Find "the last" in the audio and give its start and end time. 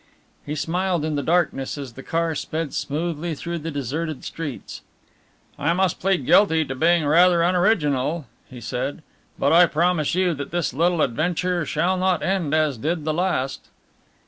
13.05-13.67